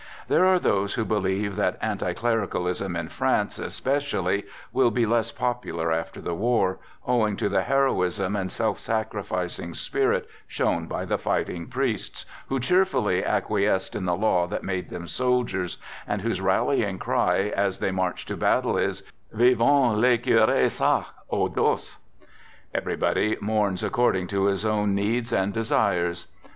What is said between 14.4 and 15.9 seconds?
that made them soldiers,